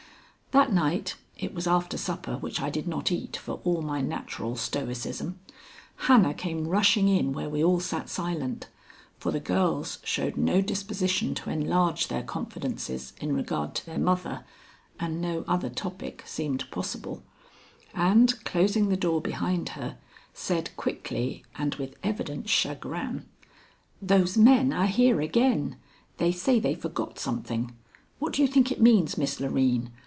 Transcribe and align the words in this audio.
That 0.53 0.73
night 0.73 1.15
it 1.39 1.53
was 1.53 1.65
after 1.65 1.97
supper, 1.97 2.35
which 2.35 2.59
I 2.59 2.69
did 2.69 2.85
not 2.85 3.09
eat 3.09 3.37
for 3.37 3.61
all 3.63 3.81
my 3.81 4.01
natural 4.01 4.57
stoicism 4.57 5.39
Hannah 5.95 6.33
came 6.33 6.67
rushing 6.67 7.07
in 7.07 7.31
where 7.31 7.47
we 7.49 7.63
all 7.63 7.79
sat 7.79 8.09
silent, 8.09 8.67
for 9.17 9.31
the 9.31 9.39
girls 9.39 9.99
showed 10.03 10.35
no 10.35 10.59
disposition 10.59 11.33
to 11.35 11.49
enlarge 11.49 12.09
their 12.09 12.21
confidences 12.21 13.13
in 13.21 13.31
regard 13.33 13.75
to 13.75 13.85
their 13.85 13.97
mother, 13.97 14.43
and 14.99 15.21
no 15.21 15.45
other 15.47 15.69
topic 15.69 16.21
seemed 16.25 16.69
possible, 16.69 17.23
and, 17.93 18.43
closing 18.43 18.89
the 18.89 18.97
door 18.97 19.21
behind 19.21 19.69
her, 19.69 19.99
said 20.33 20.75
quickly 20.75 21.45
and 21.55 21.75
with 21.75 21.95
evident 22.03 22.49
chagrin: 22.49 23.25
"Those 24.01 24.35
men 24.37 24.73
are 24.73 24.87
here 24.87 25.21
again. 25.21 25.77
They 26.17 26.33
say 26.33 26.59
they 26.59 26.75
forgot 26.75 27.19
something. 27.19 27.71
What 28.19 28.33
do 28.33 28.41
you 28.41 28.49
think 28.49 28.69
it 28.69 28.81
means, 28.81 29.17
Miss 29.17 29.39
Loreen? 29.39 29.91